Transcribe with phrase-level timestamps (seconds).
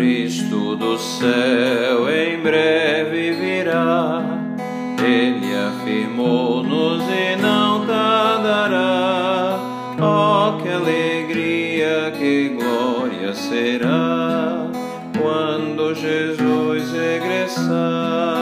[0.00, 4.22] Cristo do céu em breve virá.
[4.98, 9.58] Ele afirmou-nos e não tardará.
[10.00, 14.70] Oh, que alegria, que glória será
[15.20, 18.39] quando Jesus regressar.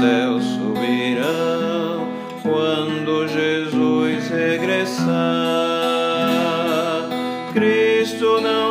[0.00, 2.08] Alegres ao céu subirão,
[2.42, 5.08] quando Jesus regressar.
[7.52, 8.69] Cristo não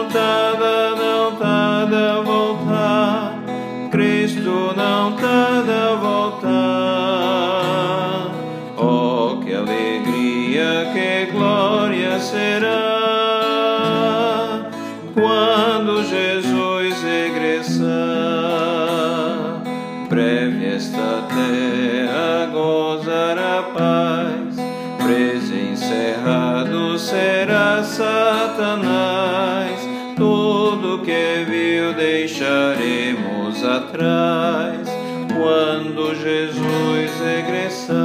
[20.80, 24.55] esta terra gozará paz,
[25.03, 29.77] preso encerrado será Satanás.
[30.16, 34.88] Tudo que viu deixaremos atrás
[35.33, 37.97] quando Jesus regressar.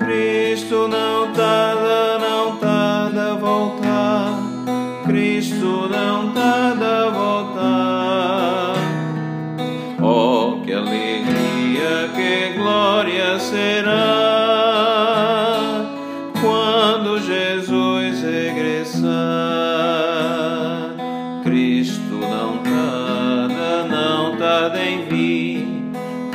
[0.00, 4.34] Cristo não tarda, não tarda voltar.
[5.06, 6.69] Cristo não tarda
[21.44, 25.66] Cristo não tarda, não tarda em vir.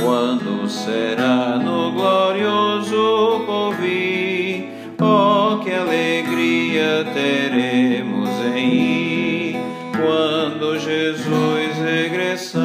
[0.02, 4.70] Quando será no glorioso porvir?
[5.00, 9.56] Oh, que alegria teremos em ir
[9.92, 12.64] quando Jesus regressar.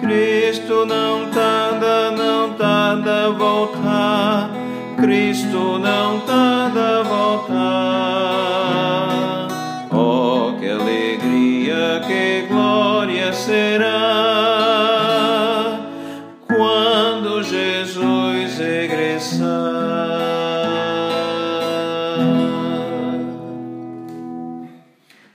[0.00, 4.50] Cristo não tarda, não tarda voltar.
[4.96, 6.39] Cristo não tarda
[17.80, 19.46] Jesus regressar.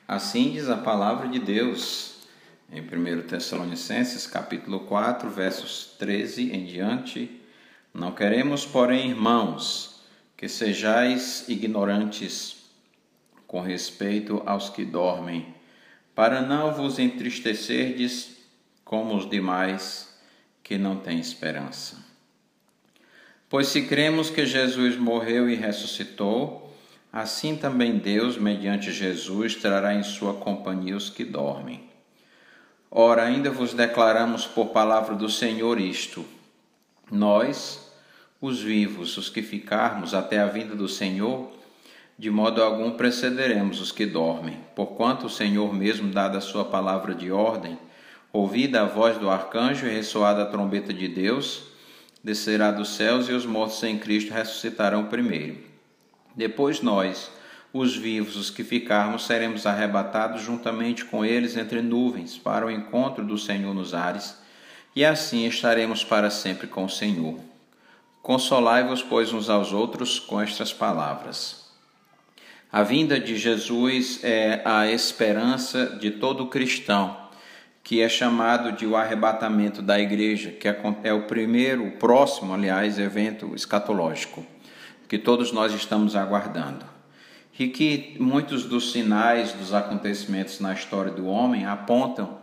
[0.07, 2.17] Assim diz a palavra de Deus
[2.72, 7.41] em 1 Tessalonicenses, capítulo 4, versos 13 em diante.
[7.91, 10.01] Não queremos, porém, irmãos,
[10.38, 12.57] que sejais ignorantes
[13.47, 15.56] com respeito aos que dormem,
[16.13, 18.38] para não vos entristecerdes
[18.83, 20.16] como os demais
[20.62, 22.13] que não têm esperança.
[23.50, 26.73] Pois se cremos que Jesus morreu e ressuscitou,
[27.13, 31.83] assim também Deus, mediante Jesus, trará em sua companhia os que dormem.
[32.89, 36.25] Ora, ainda vos declaramos por palavra do Senhor isto:
[37.11, 37.91] nós,
[38.41, 41.51] os vivos, os que ficarmos até a vinda do Senhor,
[42.17, 47.13] de modo algum precederemos os que dormem, porquanto o Senhor mesmo, dada a sua palavra
[47.13, 47.77] de ordem,
[48.33, 51.75] ouvida a voz do arcanjo e ressoada a trombeta de Deus,
[52.25, 55.59] descerá dos céus e os mortos em Cristo ressuscitarão primeiro.
[56.36, 57.30] Depois nós,
[57.72, 63.24] os vivos, os que ficarmos, seremos arrebatados juntamente com eles entre nuvens para o encontro
[63.24, 64.36] do Senhor nos ares,
[64.96, 67.40] e assim estaremos para sempre com o Senhor.
[68.24, 71.69] Consolai-vos, pois, uns aos outros com estas palavras.
[72.72, 77.16] A vinda de Jesus é a esperança de todo cristão,
[77.86, 82.98] que é chamado de o arrebatamento da igreja, que é o primeiro, o próximo, aliás,
[82.98, 84.44] evento escatológico,
[85.08, 86.84] que todos nós estamos aguardando.
[87.60, 92.40] E que muitos dos sinais dos acontecimentos na história do homem apontam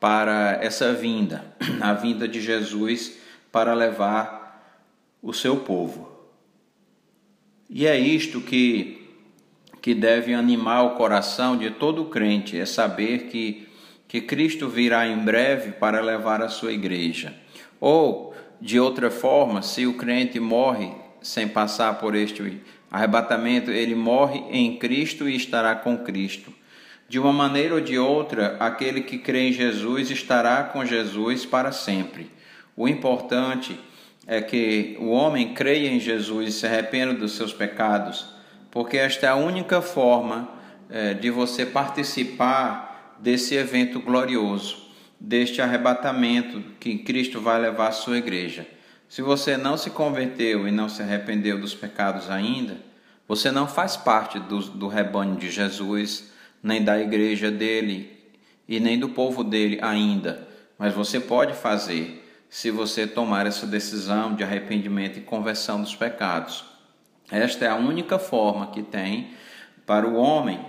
[0.00, 1.44] para essa vinda,
[1.80, 3.16] a vinda de Jesus
[3.52, 4.82] para levar
[5.22, 6.10] o seu povo.
[7.70, 9.00] E é isto que
[9.80, 13.66] que deve animar o coração de todo crente, é saber que,
[14.10, 17.32] que Cristo virá em breve para levar a sua igreja.
[17.80, 20.90] Ou, de outra forma, se o crente morre
[21.22, 22.60] sem passar por este
[22.90, 26.52] arrebatamento, ele morre em Cristo e estará com Cristo.
[27.08, 31.70] De uma maneira ou de outra, aquele que crê em Jesus estará com Jesus para
[31.70, 32.28] sempre.
[32.76, 33.78] O importante
[34.26, 38.26] é que o homem creia em Jesus e se arrependa dos seus pecados,
[38.72, 40.48] porque esta é a única forma
[40.90, 42.89] é, de você participar
[43.20, 44.88] desse evento glorioso,
[45.18, 48.66] deste arrebatamento que Cristo vai levar à sua igreja.
[49.08, 52.78] Se você não se converteu e não se arrependeu dos pecados ainda,
[53.28, 56.32] você não faz parte do, do rebanho de Jesus,
[56.62, 58.18] nem da igreja dele
[58.68, 64.34] e nem do povo dele ainda, mas você pode fazer se você tomar essa decisão
[64.34, 66.64] de arrependimento e conversão dos pecados.
[67.30, 69.30] Esta é a única forma que tem
[69.86, 70.60] para o homem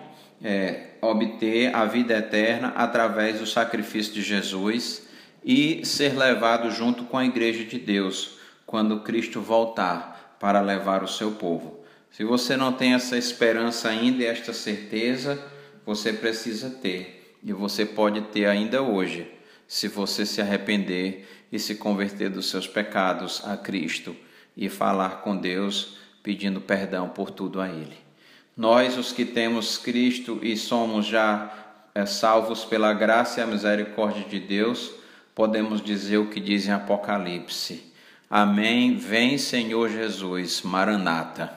[0.44, 5.08] é, obter a vida eterna através do sacrifício de Jesus
[5.44, 11.08] e ser levado junto com a igreja de Deus quando Cristo voltar para levar o
[11.08, 11.82] seu povo.
[12.12, 15.44] Se você não tem essa esperança ainda e esta certeza,
[15.86, 19.32] você precisa ter, e você pode ter ainda hoje,
[19.68, 24.16] se você se arrepender e se converter dos seus pecados a Cristo
[24.56, 28.11] e falar com Deus pedindo perdão por tudo a Ele.
[28.56, 31.52] Nós, os que temos Cristo e somos já
[31.96, 34.92] é, salvos pela graça e a misericórdia de Deus,
[35.34, 37.92] podemos dizer o que diz em Apocalipse.
[38.30, 38.96] Amém.
[38.96, 41.52] Vem, Senhor Jesus, Maranata.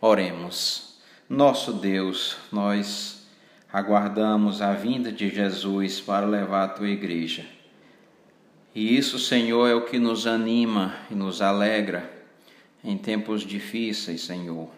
[0.00, 0.98] Oremos.
[1.28, 3.26] Nosso Deus, nós
[3.72, 7.46] aguardamos a vinda de Jesus para levar a tua igreja.
[8.74, 12.10] E isso, Senhor, é o que nos anima e nos alegra
[12.84, 14.68] em tempos difíceis, Senhor.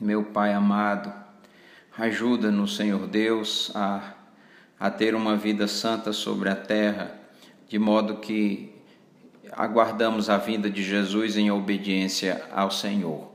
[0.00, 1.12] Meu Pai amado,
[1.96, 4.14] ajuda-nos, Senhor Deus, a,
[4.78, 7.14] a ter uma vida santa sobre a terra,
[7.68, 8.74] de modo que
[9.52, 13.32] aguardamos a vinda de Jesus em obediência ao Senhor.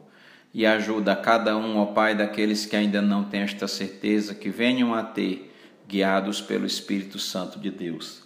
[0.54, 4.50] E ajuda a cada um, ó Pai, daqueles que ainda não têm esta certeza, que
[4.50, 5.54] venham a ter,
[5.88, 8.24] guiados pelo Espírito Santo de Deus.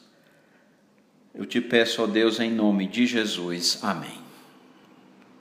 [1.35, 3.80] Eu te peço, ó Deus, em nome de Jesus.
[3.83, 4.22] Amém.